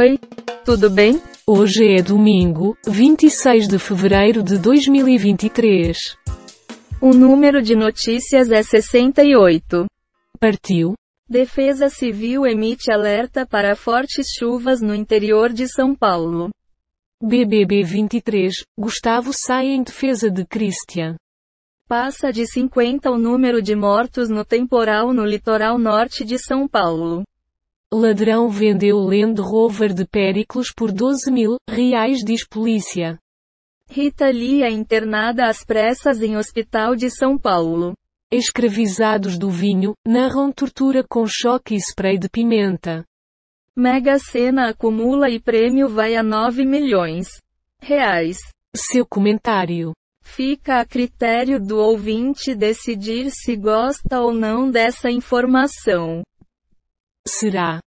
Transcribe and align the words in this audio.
Oi, 0.00 0.16
tudo 0.64 0.88
bem? 0.88 1.20
Hoje 1.44 1.84
é 1.84 2.00
domingo, 2.00 2.78
26 2.86 3.66
de 3.66 3.80
fevereiro 3.80 4.44
de 4.44 4.56
2023. 4.56 6.16
O 7.02 7.12
número 7.12 7.60
de 7.60 7.74
notícias 7.74 8.48
é 8.48 8.62
68. 8.62 9.86
Partiu. 10.38 10.94
Defesa 11.28 11.88
Civil 11.88 12.46
emite 12.46 12.92
alerta 12.92 13.44
para 13.44 13.74
fortes 13.74 14.28
chuvas 14.38 14.80
no 14.80 14.94
interior 14.94 15.52
de 15.52 15.66
São 15.66 15.96
Paulo. 15.96 16.48
BBB 17.20 17.82
23, 17.82 18.54
Gustavo 18.78 19.32
sai 19.32 19.66
em 19.66 19.82
defesa 19.82 20.30
de 20.30 20.46
Christian. 20.46 21.16
Passa 21.88 22.32
de 22.32 22.46
50 22.46 23.10
o 23.10 23.18
número 23.18 23.60
de 23.60 23.74
mortos 23.74 24.28
no 24.28 24.44
temporal 24.44 25.12
no 25.12 25.24
litoral 25.24 25.76
norte 25.76 26.24
de 26.24 26.38
São 26.38 26.68
Paulo. 26.68 27.24
Ladrão 27.92 28.50
vendeu 28.50 28.98
Land 28.98 29.40
Rover 29.40 29.94
de 29.94 30.06
Péricles 30.06 30.70
por 30.76 30.92
12 30.92 31.30
mil 31.32 31.56
reais 31.66 32.18
diz 32.18 32.46
polícia. 32.46 33.18
Rita 33.88 34.28
Lee 34.28 34.62
é 34.62 34.70
internada 34.70 35.46
às 35.46 35.64
pressas 35.64 36.20
em 36.20 36.36
hospital 36.36 36.94
de 36.94 37.08
São 37.08 37.38
Paulo. 37.38 37.94
Escravizados 38.30 39.38
do 39.38 39.48
vinho, 39.48 39.94
narram 40.06 40.52
tortura 40.52 41.02
com 41.02 41.26
choque 41.26 41.74
e 41.74 41.78
spray 41.78 42.18
de 42.18 42.28
pimenta. 42.28 43.06
Mega 43.74 44.18
Sena 44.18 44.68
acumula 44.68 45.30
e 45.30 45.40
prêmio 45.40 45.88
vai 45.88 46.14
a 46.14 46.22
9 46.22 46.66
milhões 46.66 47.40
reais. 47.80 48.36
Seu 48.76 49.06
comentário. 49.06 49.94
Fica 50.22 50.78
a 50.78 50.84
critério 50.84 51.58
do 51.58 51.78
ouvinte 51.78 52.54
decidir 52.54 53.30
se 53.30 53.56
gosta 53.56 54.20
ou 54.20 54.34
não 54.34 54.70
dessa 54.70 55.10
informação. 55.10 56.22
Será. 57.28 57.78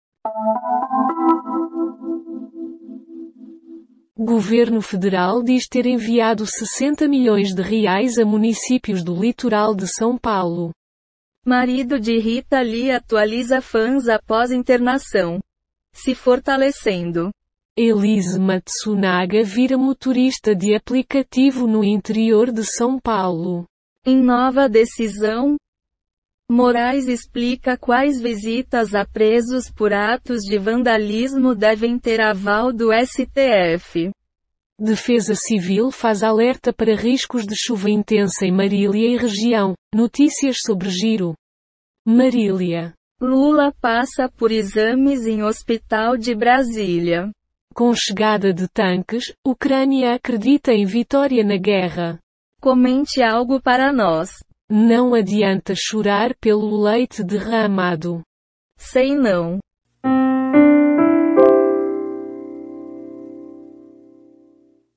Governo 4.16 4.81
Federal 4.81 5.41
diz 5.41 5.67
ter 5.67 5.88
enviado 5.88 6.45
60 6.45 7.08
milhões 7.08 7.56
de 7.56 7.62
reais 7.64 8.19
a 8.19 8.25
municípios 8.25 9.03
do 9.03 9.16
litoral 9.16 9.73
de 9.73 9.88
São 9.88 10.16
Paulo. 10.16 10.72
Marido 11.44 12.00
de 12.00 12.19
Rita 12.19 12.62
Lee 12.62 12.92
atualiza 12.92 13.62
fãs 13.62 14.08
após 14.08 14.52
internação. 14.52 15.39
Se 15.92 16.14
fortalecendo. 16.14 17.31
Elise 17.75 18.39
Matsunaga 18.39 19.44
vira 19.44 19.75
motorista 19.75 20.56
de 20.56 20.75
aplicativo 20.75 21.66
no 21.66 21.84
interior 21.84 22.52
de 22.52 22.64
São 22.64 23.00
Paulo. 23.00 23.66
Em 24.06 24.22
nova 24.22 24.69
decisão, 24.69 25.58
Moraes 26.52 27.07
explica 27.07 27.77
quais 27.77 28.19
visitas 28.19 28.94
a 28.94 29.05
presos 29.05 29.71
por 29.71 29.94
atos 29.94 30.41
de 30.41 30.59
vandalismo 30.59 31.55
devem 31.55 31.97
ter 31.97 32.19
aval 32.19 32.73
do 32.73 32.89
STF. 32.91 34.11
Defesa 34.77 35.33
Civil 35.33 35.91
faz 35.91 36.22
alerta 36.22 36.73
para 36.73 36.94
riscos 36.94 37.47
de 37.47 37.55
chuva 37.55 37.89
intensa 37.89 38.45
em 38.45 38.52
Marília 38.52 39.16
e 39.16 39.16
região. 39.16 39.75
Notícias 39.95 40.57
sobre 40.66 40.89
Giro. 40.89 41.35
Marília. 42.05 42.95
Lula 43.22 43.73
passa 43.79 44.27
por 44.27 44.52
exames 44.52 45.25
em 45.25 45.44
hospital 45.44 46.17
de 46.17 46.35
Brasília. 46.35 47.31
Com 47.73 47.94
chegada 47.94 48.53
de 48.53 48.67
tanques, 48.67 49.33
Ucrânia 49.47 50.16
acredita 50.16 50.73
em 50.73 50.83
vitória 50.83 51.45
na 51.45 51.55
guerra. 51.55 52.19
Comente 52.59 53.23
algo 53.23 53.61
para 53.61 53.94
nós. 53.94 54.31
Não 54.73 55.14
adianta 55.14 55.73
chorar 55.75 56.33
pelo 56.39 56.81
leite 56.81 57.22
derramado. 57.25 58.22
Sei 58.78 59.13
não. 59.13 59.59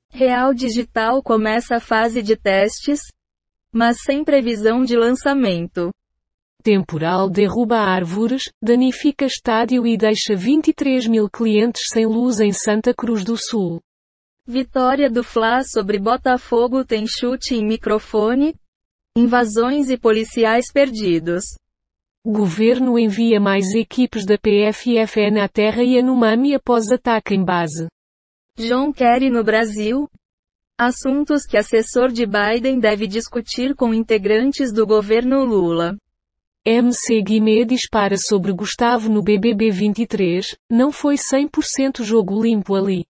Real 0.09 0.53
Digital 0.53 1.21
começa 1.21 1.75
a 1.75 1.79
fase 1.81 2.21
de 2.23 2.37
testes, 2.37 3.01
mas 3.69 3.97
sem 4.01 4.23
previsão 4.23 4.85
de 4.85 4.95
lançamento. 4.95 5.89
Temporal 6.63 7.29
derruba 7.29 7.75
árvores, 7.75 8.49
danifica 8.63 9.25
estádio 9.25 9.85
e 9.85 9.97
deixa 9.97 10.37
23 10.37 11.05
mil 11.05 11.29
clientes 11.29 11.89
sem 11.89 12.05
luz 12.05 12.39
em 12.39 12.53
Santa 12.53 12.93
Cruz 12.93 13.25
do 13.25 13.35
Sul. 13.35 13.81
Vitória 14.47 15.09
do 15.09 15.21
Fla 15.21 15.65
sobre 15.65 15.99
Botafogo 15.99 16.85
tem 16.85 17.05
chute 17.05 17.55
em 17.55 17.67
microfone, 17.67 18.55
invasões 19.17 19.89
e 19.89 19.97
policiais 19.97 20.65
perdidos. 20.73 21.45
Governo 22.25 22.99
envia 22.99 23.39
mais 23.39 23.73
equipes 23.73 24.25
da 24.25 24.37
PFFE 24.37 25.31
na 25.31 25.47
terra 25.47 25.83
e 25.83 25.97
Anomami 25.97 26.53
após 26.53 26.91
ataque 26.91 27.33
em 27.33 27.43
base. 27.43 27.87
John 28.57 28.91
Kerry 28.91 29.29
no 29.29 29.41
Brasil? 29.41 30.09
Assuntos 30.77 31.45
que 31.45 31.55
assessor 31.55 32.11
de 32.11 32.25
Biden 32.25 32.77
deve 32.77 33.07
discutir 33.07 33.73
com 33.73 33.93
integrantes 33.93 34.73
do 34.73 34.85
governo 34.85 35.45
Lula. 35.45 35.95
MC 36.65 37.21
Guimê 37.21 37.63
dispara 37.63 38.17
sobre 38.17 38.51
Gustavo 38.51 39.09
no 39.09 39.21
BBB 39.21 39.71
23, 39.71 40.57
não 40.69 40.91
foi 40.91 41.15
100% 41.15 42.03
jogo 42.03 42.41
limpo 42.41 42.75
ali. 42.75 43.05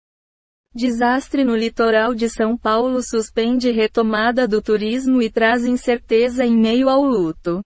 Desastre 0.73 1.43
no 1.43 1.53
litoral 1.53 2.15
de 2.15 2.29
São 2.29 2.57
Paulo 2.57 3.01
suspende 3.03 3.69
retomada 3.71 4.47
do 4.47 4.61
turismo 4.61 5.21
e 5.21 5.29
traz 5.29 5.65
incerteza 5.65 6.45
em 6.45 6.57
meio 6.57 6.87
ao 6.87 7.01
luto. 7.03 7.61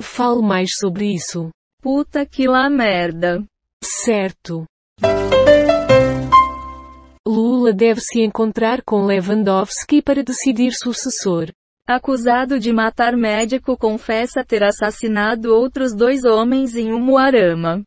Fale 0.00 0.42
mais 0.42 0.76
sobre 0.76 1.14
isso. 1.14 1.50
Puta 1.80 2.26
que 2.26 2.48
lá 2.48 2.68
merda. 2.68 3.44
Certo. 3.84 4.64
Lula 7.24 7.72
deve 7.72 8.00
se 8.00 8.20
encontrar 8.20 8.82
com 8.82 9.06
Lewandowski 9.06 10.02
para 10.02 10.24
decidir 10.24 10.72
sucessor. 10.72 11.52
Acusado 11.86 12.58
de 12.58 12.72
matar 12.72 13.16
médico 13.16 13.76
confessa 13.76 14.44
ter 14.44 14.64
assassinado 14.64 15.54
outros 15.54 15.94
dois 15.94 16.24
homens 16.24 16.74
em 16.74 16.92
Umuarama. 16.92 17.84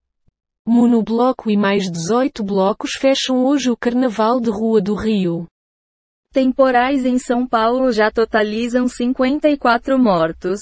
Monobloco 0.67 1.51
e 1.51 1.55
mais 1.55 1.91
18 1.91 2.43
blocos 2.43 2.93
fecham 2.93 3.45
hoje 3.45 3.69
o 3.69 3.77
Carnaval 3.77 4.41
de 4.41 4.49
Rua 4.49 4.81
do 4.81 4.95
Rio. 4.95 5.45
Temporais 6.31 7.05
em 7.05 7.19
São 7.19 7.47
Paulo 7.47 7.91
já 7.91 8.09
totalizam 8.09 8.87
54 8.87 9.99
mortos. 9.99 10.59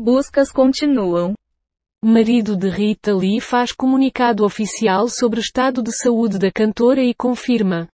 Buscas 0.00 0.52
continuam. 0.52 1.34
Marido 2.02 2.56
de 2.56 2.68
Rita 2.68 3.12
Lee 3.12 3.40
faz 3.40 3.72
comunicado 3.72 4.44
oficial 4.44 5.08
sobre 5.08 5.40
o 5.40 5.42
estado 5.42 5.82
de 5.82 5.90
saúde 5.92 6.38
da 6.38 6.52
cantora 6.52 7.02
e 7.02 7.12
confirma. 7.12 7.88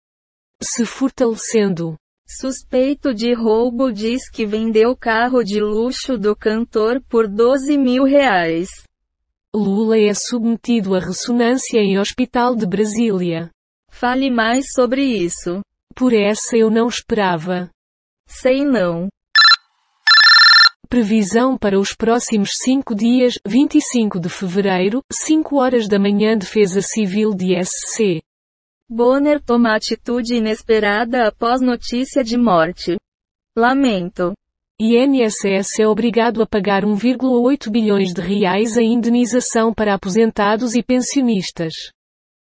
Se 0.62 0.87
fortalecendo. 0.87 1.97
Suspeito 2.26 3.12
de 3.12 3.34
roubo 3.34 3.92
diz 3.92 4.31
que 4.31 4.47
vendeu 4.47 4.97
carro 4.97 5.44
de 5.44 5.60
luxo 5.60 6.16
do 6.16 6.34
cantor 6.34 7.02
por 7.10 7.28
12 7.28 7.76
mil 7.76 8.04
reais. 8.04 8.70
Lula 9.55 9.99
é 9.99 10.15
submetido 10.15 10.94
a 10.94 11.00
ressonância 11.00 11.81
em 11.81 11.99
Hospital 11.99 12.55
de 12.55 12.65
Brasília. 12.65 13.50
Fale 13.91 14.31
mais 14.31 14.66
sobre 14.72 15.03
isso. 15.03 15.61
Por 15.93 16.12
essa 16.12 16.56
eu 16.56 16.71
não 16.71 16.87
esperava. 16.87 17.69
Sei 18.28 18.65
não. 18.65 19.09
Previsão 20.88 21.59
para 21.59 21.81
os 21.81 21.93
próximos 21.93 22.53
cinco 22.62 22.94
dias, 22.94 23.34
25 23.44 24.21
de 24.21 24.28
fevereiro, 24.28 25.03
5 25.12 25.56
horas 25.56 25.88
da 25.88 25.99
manhã 25.99 26.38
Defesa 26.38 26.81
Civil 26.81 27.34
de 27.34 27.61
SC. 27.61 28.22
Bonner 28.88 29.43
toma 29.43 29.75
atitude 29.75 30.37
inesperada 30.37 31.27
após 31.27 31.61
notícia 31.61 32.22
de 32.22 32.38
morte. 32.38 32.97
Lamento. 33.56 34.32
INSS 34.82 35.78
é 35.78 35.86
obrigado 35.86 36.41
a 36.41 36.46
pagar 36.46 36.86
1,8 36.86 37.70
bilhões 37.70 38.14
de 38.14 38.22
reais 38.22 38.78
em 38.78 38.94
indenização 38.94 39.74
para 39.74 39.92
aposentados 39.92 40.74
e 40.74 40.82
pensionistas. 40.82 41.74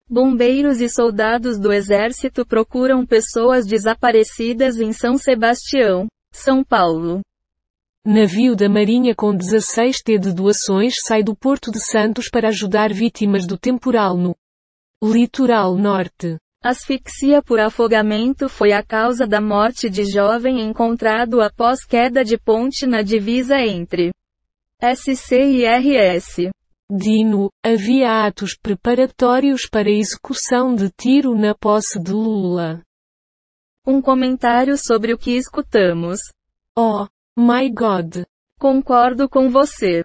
Bombeiros 0.06 0.82
e 0.82 0.90
soldados 0.90 1.58
do 1.58 1.72
Exército 1.72 2.44
procuram 2.44 3.06
pessoas 3.06 3.66
desaparecidas 3.66 4.76
em 4.76 4.92
São 4.92 5.16
Sebastião, 5.16 6.06
São 6.30 6.62
Paulo. 6.62 7.22
Navio 8.04 8.54
da 8.54 8.68
Marinha 8.68 9.14
com 9.14 9.34
16 9.34 10.02
T 10.02 10.18
de 10.18 10.34
doações 10.34 10.96
sai 11.02 11.22
do 11.22 11.34
Porto 11.34 11.72
de 11.72 11.80
Santos 11.80 12.28
para 12.28 12.48
ajudar 12.48 12.92
vítimas 12.92 13.46
do 13.46 13.56
temporal 13.56 14.18
no 14.18 14.36
litoral 15.02 15.78
norte. 15.78 16.36
Asfixia 16.62 17.40
por 17.40 17.60
afogamento 17.60 18.48
foi 18.48 18.72
a 18.72 18.82
causa 18.82 19.28
da 19.28 19.40
morte 19.40 19.88
de 19.88 20.04
jovem 20.04 20.60
encontrado 20.60 21.40
após 21.40 21.84
queda 21.84 22.24
de 22.24 22.36
ponte 22.36 22.84
na 22.84 23.00
divisa 23.00 23.60
entre 23.60 24.12
SC 24.82 25.36
e 25.36 25.64
RS. 25.64 26.50
Dino, 26.90 27.48
havia 27.64 28.26
atos 28.26 28.56
preparatórios 28.60 29.68
para 29.70 29.88
execução 29.88 30.74
de 30.74 30.90
tiro 30.90 31.36
na 31.36 31.54
posse 31.54 32.02
de 32.02 32.10
Lula. 32.12 32.82
Um 33.86 34.02
comentário 34.02 34.76
sobre 34.76 35.12
o 35.12 35.18
que 35.18 35.36
escutamos. 35.36 36.18
Oh, 36.76 37.06
my 37.38 37.70
God. 37.70 38.24
Concordo 38.58 39.28
com 39.28 39.48
você. 39.48 40.04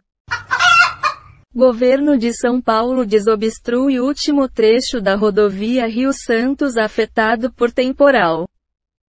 Governo 1.55 2.17
de 2.17 2.33
São 2.33 2.59
Paulo 2.59 3.05
desobstrui 3.05 3.99
último 3.99 4.49
trecho 4.49 4.99
da 4.99 5.13
rodovia 5.13 5.85
Rio 5.85 6.11
Santos 6.11 6.77
afetado 6.77 7.53
por 7.53 7.71
temporal. 7.71 8.49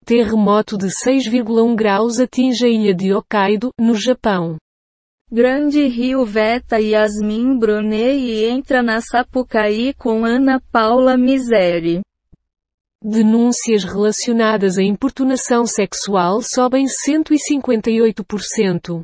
Terremoto 0.04 0.76
de 0.76 0.88
6,1 0.88 1.74
graus 1.74 2.20
atinge 2.20 2.66
a 2.66 2.68
ilha 2.68 2.94
de 2.94 3.14
Hokkaido, 3.14 3.70
no 3.80 3.94
Japão. 3.94 4.58
Grande 5.32 5.86
Rio 5.86 6.26
veta 6.26 6.78
Yasmin 6.78 7.58
Brunet 7.58 8.18
e 8.18 8.44
entra 8.44 8.82
na 8.82 9.00
Sapucaí 9.00 9.94
com 9.94 10.26
Ana 10.26 10.60
Paula 10.70 11.16
Miseri. 11.16 12.02
Denúncias 13.02 13.84
relacionadas 13.84 14.76
à 14.76 14.82
importunação 14.82 15.64
sexual 15.64 16.42
sobem 16.42 16.84
158%. 16.84 19.00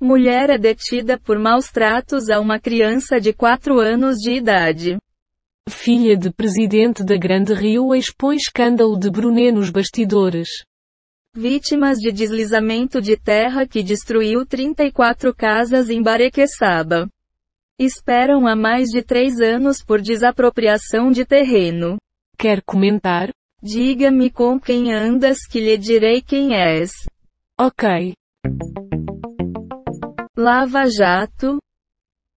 Mulher 0.00 0.50
é 0.50 0.58
detida 0.58 1.18
por 1.18 1.38
maus 1.38 1.70
tratos 1.70 2.28
a 2.28 2.38
uma 2.38 2.60
criança 2.60 3.18
de 3.18 3.32
4 3.32 3.80
anos 3.80 4.16
de 4.16 4.32
idade. 4.32 4.98
Filha 5.70 6.14
de 6.14 6.30
presidente 6.30 7.02
da 7.02 7.16
Grande 7.16 7.54
Rio 7.54 7.94
expõe 7.94 8.36
escândalo 8.36 8.98
de 8.98 9.10
Brunet 9.10 9.52
nos 9.52 9.70
bastidores. 9.70 10.48
Vítimas 11.34 11.96
de 11.96 12.12
deslizamento 12.12 13.00
de 13.00 13.16
terra 13.16 13.66
que 13.66 13.82
destruiu 13.82 14.44
34 14.44 15.34
casas 15.34 15.88
em 15.88 16.02
Barequeçaba. 16.02 17.08
Esperam 17.78 18.46
há 18.46 18.54
mais 18.54 18.88
de 18.90 19.02
três 19.02 19.40
anos 19.40 19.82
por 19.82 20.02
desapropriação 20.02 21.10
de 21.10 21.24
terreno. 21.24 21.96
Quer 22.38 22.62
comentar? 22.62 23.30
Diga-me 23.62 24.30
com 24.30 24.60
quem 24.60 24.92
andas 24.92 25.38
que 25.50 25.58
lhe 25.58 25.78
direi 25.78 26.20
quem 26.20 26.54
és. 26.54 26.90
Ok. 27.58 28.14
Lava 30.38 30.84
Jato. 30.86 31.56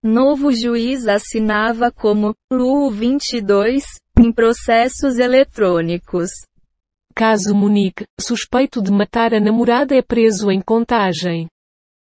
Novo 0.02 0.54
juiz 0.54 1.06
assinava 1.06 1.92
como 1.92 2.34
LU 2.50 2.90
22 2.90 3.84
em 4.18 4.32
processos 4.32 5.18
eletrônicos. 5.20 6.30
Caso 7.14 7.54
Munique, 7.54 8.06
suspeito 8.18 8.82
de 8.82 8.90
matar 8.90 9.34
a 9.34 9.40
namorada 9.42 9.98
é 9.98 10.02
preso 10.02 10.50
em 10.50 10.62
contagem. 10.62 11.50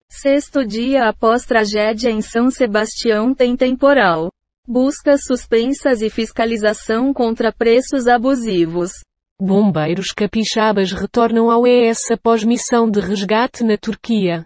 Sexto 0.07 0.65
dia 0.65 1.09
após 1.09 1.43
tragédia 1.43 2.09
em 2.09 2.21
São 2.21 2.49
Sebastião 2.49 3.35
tem 3.35 3.57
temporal. 3.57 4.31
Buscas 4.65 5.25
suspensas 5.25 6.01
e 6.01 6.09
fiscalização 6.09 7.13
contra 7.13 7.51
preços 7.51 8.07
abusivos. 8.07 8.91
Bombeiros 9.37 10.13
capixabas 10.13 10.93
retornam 10.93 11.51
ao 11.51 11.67
ES 11.67 12.11
após 12.11 12.45
missão 12.45 12.89
de 12.89 13.01
resgate 13.01 13.61
na 13.65 13.75
Turquia. 13.77 14.45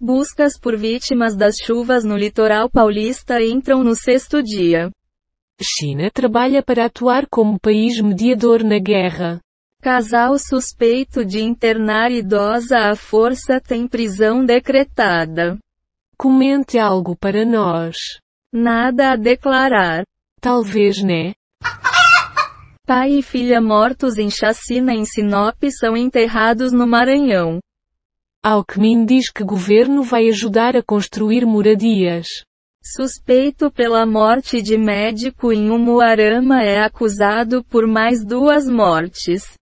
Buscas 0.00 0.58
por 0.58 0.76
vítimas 0.76 1.36
das 1.36 1.56
chuvas 1.56 2.04
no 2.04 2.16
litoral 2.16 2.68
paulista 2.68 3.40
entram 3.40 3.84
no 3.84 3.94
sexto 3.94 4.42
dia. 4.42 4.90
China 5.62 6.10
trabalha 6.10 6.62
para 6.62 6.86
atuar 6.86 7.26
como 7.30 7.60
país 7.60 8.00
mediador 8.00 8.64
na 8.64 8.78
guerra. 8.78 9.40
Casal 9.80 10.36
suspeito 10.38 11.24
de 11.24 11.40
internar 11.40 12.10
idosa 12.10 12.90
à 12.90 12.96
força 12.96 13.60
tem 13.60 13.86
prisão 13.86 14.44
decretada. 14.44 15.58
Comente 16.18 16.76
algo 16.76 17.16
para 17.16 17.44
nós. 17.44 17.96
Nada 18.52 19.12
a 19.12 19.16
declarar. 19.16 20.04
Talvez, 20.40 21.02
né? 21.02 21.34
Pai 22.84 23.12
e 23.12 23.22
filha 23.22 23.60
mortos 23.60 24.18
em 24.18 24.28
chacina 24.28 24.92
em 24.92 25.04
Sinop 25.04 25.62
são 25.70 25.96
enterrados 25.96 26.72
no 26.72 26.86
Maranhão. 26.86 27.60
Alckmin 28.46 29.06
diz 29.06 29.30
que 29.30 29.42
governo 29.42 30.02
vai 30.02 30.28
ajudar 30.28 30.76
a 30.76 30.82
construir 30.82 31.46
moradias. 31.46 32.26
Suspeito 32.82 33.70
pela 33.70 34.04
morte 34.04 34.60
de 34.60 34.76
médico 34.76 35.50
em 35.50 35.70
Umuarama 35.70 36.62
é 36.62 36.84
acusado 36.84 37.64
por 37.64 37.86
mais 37.86 38.22
duas 38.22 38.68
mortes. 38.68 39.54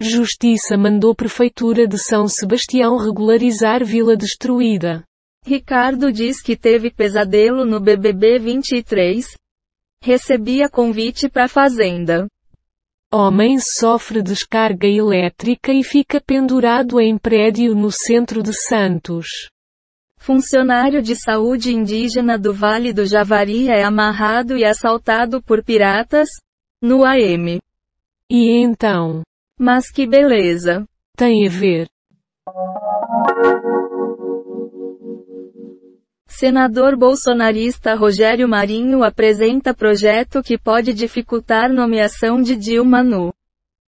Justiça 0.00 0.78
mandou 0.78 1.16
Prefeitura 1.16 1.84
de 1.84 1.98
São 1.98 2.28
Sebastião 2.28 2.96
regularizar 2.96 3.84
vila 3.84 4.16
destruída. 4.16 5.02
Ricardo 5.44 6.12
diz 6.12 6.40
que 6.40 6.56
teve 6.56 6.92
pesadelo 6.92 7.64
no 7.64 7.80
BBB 7.80 8.38
23. 8.38 9.36
Recebia 10.00 10.68
convite 10.68 11.28
para 11.28 11.48
fazenda. 11.48 12.28
Homem 13.14 13.58
sofre 13.58 14.22
descarga 14.22 14.86
elétrica 14.86 15.70
e 15.70 15.84
fica 15.84 16.18
pendurado 16.18 16.98
em 16.98 17.18
prédio 17.18 17.74
no 17.74 17.90
centro 17.92 18.42
de 18.42 18.54
Santos. 18.54 19.50
Funcionário 20.16 21.02
de 21.02 21.14
saúde 21.14 21.74
indígena 21.74 22.38
do 22.38 22.54
Vale 22.54 22.90
do 22.90 23.04
Javari 23.04 23.68
é 23.68 23.84
amarrado 23.84 24.56
e 24.56 24.64
assaltado 24.64 25.42
por 25.42 25.62
piratas? 25.62 26.30
No 26.80 27.04
AM. 27.04 27.60
E 28.30 28.50
então? 28.62 29.20
Mas 29.58 29.90
que 29.90 30.06
beleza! 30.06 30.86
Tem 31.14 31.46
a 31.46 31.50
ver. 31.50 31.88
Senador 36.42 36.96
bolsonarista 36.96 37.94
Rogério 37.94 38.48
Marinho 38.48 39.04
apresenta 39.04 39.72
projeto 39.72 40.42
que 40.42 40.58
pode 40.58 40.92
dificultar 40.92 41.72
nomeação 41.72 42.42
de 42.42 42.56
Dilma 42.56 43.00
no 43.00 43.32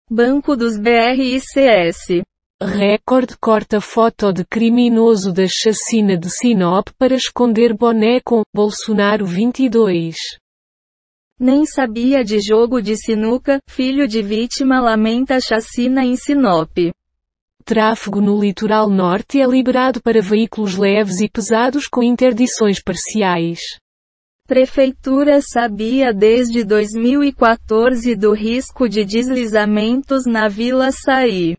Banco 0.09 0.57
dos 0.57 0.77
BRICS. 0.77 2.21
Record 2.62 3.38
corta 3.39 3.80
foto 3.80 4.33
de 4.33 4.44
criminoso 4.44 5.31
da 5.31 5.48
chacina 5.48 6.18
de 6.18 6.30
Sinop 6.30 6.89
para 6.98 7.15
esconder 7.15 7.74
boné 7.74 8.19
com 8.19 8.42
Bolsonaro 8.53 9.25
22. 9.25 10.18
Nem 11.39 11.65
sabia 11.65 12.21
de 12.21 12.42
jogo 12.42 12.81
de 12.81 12.98
sinuca, 12.98 13.59
filho 13.69 14.06
de 14.06 14.21
vítima 14.21 14.81
lamenta 14.81 15.39
chacina 15.39 16.03
em 16.03 16.18
Sinop. 16.18 16.92
Tráfego 17.61 18.19
no 18.19 18.39
litoral 18.39 18.89
norte 18.89 19.39
é 19.39 19.45
liberado 19.45 20.01
para 20.01 20.21
veículos 20.21 20.75
leves 20.75 21.21
e 21.21 21.29
pesados 21.29 21.87
com 21.87 22.01
interdições 22.01 22.81
parciais. 22.83 23.59
Prefeitura 24.47 25.39
sabia 25.41 26.13
desde 26.13 26.65
2014 26.65 28.15
do 28.15 28.33
risco 28.33 28.89
de 28.89 29.05
deslizamentos 29.05 30.25
na 30.25 30.49
Vila 30.49 30.91
Saí. 30.91 31.55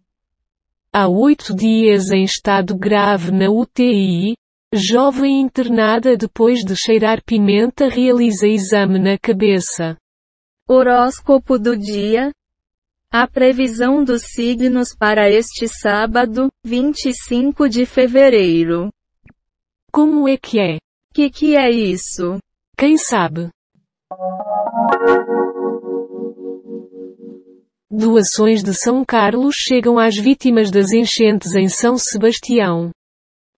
Há 0.93 1.09
oito 1.09 1.55
dias 1.55 2.11
em 2.11 2.25
estado 2.25 2.77
grave 2.77 3.31
na 3.31 3.49
UTI, 3.49 4.35
jovem 4.75 5.41
internada 5.41 6.17
depois 6.19 6.61
de 6.61 6.77
cheirar 6.77 7.23
pimenta 7.25 7.89
realiza 7.89 8.47
exame 8.47 8.99
na 8.99 9.17
cabeça. 9.17 9.97
Horóscopo 10.69 11.59
do 11.59 11.75
dia, 11.75 12.31
a 13.13 13.27
previsão 13.27 14.03
dos 14.03 14.23
signos 14.23 14.97
para 14.99 15.29
este 15.29 15.69
sábado, 15.69 16.49
25 16.65 17.69
de 17.69 17.85
fevereiro. 17.85 18.89
Como 19.93 20.27
é 20.27 20.39
que 20.39 20.59
é? 20.59 20.79
Que 21.13 21.29
que 21.29 21.55
é 21.55 21.71
isso? 21.71 22.39
Quem 22.75 22.97
sabe? 22.97 23.51
Doações 27.91 28.65
de 28.65 28.73
São 28.73 29.05
Carlos 29.05 29.57
chegam 29.57 29.99
às 29.99 30.17
vítimas 30.17 30.71
das 30.71 30.91
enchentes 30.91 31.55
em 31.55 31.69
São 31.69 31.99
Sebastião. 31.99 32.91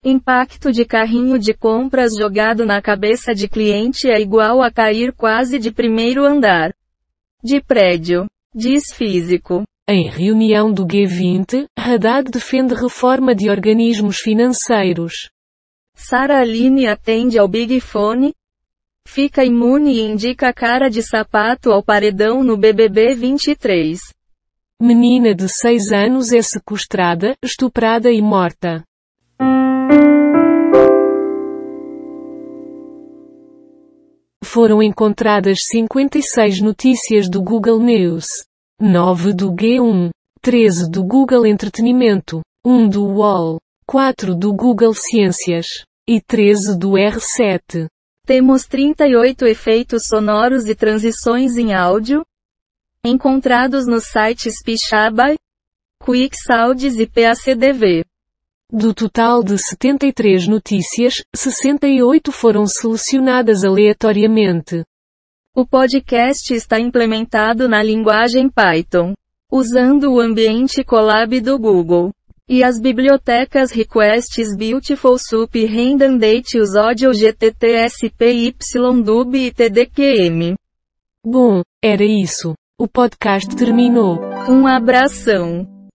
Impacto 0.02 0.72
de 0.72 0.84
carrinho 0.84 1.38
de 1.38 1.54
compras 1.54 2.16
jogado 2.18 2.66
na 2.66 2.82
cabeça 2.82 3.32
de 3.32 3.48
cliente 3.48 4.10
é 4.10 4.20
igual 4.20 4.60
a 4.60 4.72
cair 4.72 5.12
quase 5.12 5.60
de 5.60 5.70
primeiro 5.70 6.24
andar 6.24 6.74
de 7.40 7.62
prédio. 7.62 8.26
Diz 8.56 8.92
físico. 8.92 9.64
Em 9.88 10.08
reunião 10.08 10.72
do 10.72 10.86
G20, 10.86 11.66
Haddad 11.76 12.30
defende 12.30 12.72
reforma 12.72 13.34
de 13.34 13.50
organismos 13.50 14.18
financeiros. 14.18 15.28
Sara 15.96 16.38
Aline 16.40 16.86
atende 16.86 17.36
ao 17.36 17.48
Big 17.48 17.80
Fone. 17.80 18.32
Fica 19.08 19.44
imune 19.44 19.94
e 19.94 20.02
indica 20.02 20.52
cara 20.52 20.88
de 20.88 21.02
sapato 21.02 21.72
ao 21.72 21.82
paredão 21.82 22.44
no 22.44 22.56
BBB 22.56 23.16
23. 23.16 23.98
Menina 24.80 25.34
de 25.34 25.48
6 25.48 25.90
anos 25.90 26.32
é 26.32 26.40
sequestrada, 26.40 27.34
estuprada 27.42 28.08
e 28.12 28.22
morta. 28.22 28.84
Foram 34.44 34.82
encontradas 34.82 35.64
56 35.64 36.60
notícias 36.60 37.30
do 37.30 37.42
Google 37.42 37.80
News, 37.80 38.26
9 38.78 39.32
do 39.32 39.50
G1, 39.50 40.10
13 40.42 40.90
do 40.90 41.02
Google 41.02 41.46
Entretenimento, 41.46 42.42
1 42.64 42.88
do 42.88 43.04
UOL, 43.04 43.58
4 43.86 44.34
do 44.34 44.52
Google 44.52 44.92
Ciências 44.94 45.66
e 46.06 46.20
13 46.20 46.78
do 46.78 46.90
R7. 46.90 47.86
Temos 48.26 48.66
38 48.66 49.46
efeitos 49.46 50.06
sonoros 50.06 50.66
e 50.66 50.74
transições 50.74 51.56
em 51.56 51.74
áudio, 51.74 52.22
encontrados 53.02 53.86
nos 53.86 54.04
sites 54.04 54.62
Pixabay, 54.62 55.36
QuickSounds 56.02 56.98
e 56.98 57.06
PACDV. 57.06 58.04
Do 58.72 58.94
total 58.94 59.42
de 59.42 59.58
73 59.58 60.48
notícias, 60.48 61.22
68 61.34 62.32
foram 62.32 62.66
selecionadas 62.66 63.62
aleatoriamente. 63.62 64.82
O 65.54 65.66
podcast 65.66 66.50
está 66.52 66.80
implementado 66.80 67.68
na 67.68 67.82
linguagem 67.82 68.48
Python, 68.48 69.12
usando 69.52 70.12
o 70.12 70.20
ambiente 70.20 70.82
Colab 70.82 71.38
do 71.40 71.58
Google. 71.58 72.10
E 72.48 72.64
as 72.64 72.80
bibliotecas 72.80 73.70
Requests 73.70 74.56
Beautiful 74.56 75.18
Soup 75.18 75.54
Redundate 75.64 76.58
os 76.58 76.74
Audio 76.74 77.12
GTTSPYDUB 77.12 79.36
e 79.36 79.52
TDQM. 79.52 80.54
Bom, 81.24 81.62
era 81.82 82.04
isso. 82.04 82.54
O 82.78 82.88
podcast 82.88 83.54
terminou. 83.56 84.18
Um 84.48 84.66
abração. 84.66 85.73